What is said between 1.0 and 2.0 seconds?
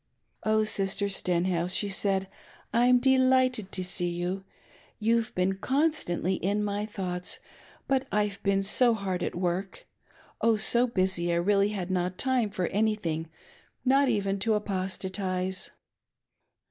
Stenhouse;' she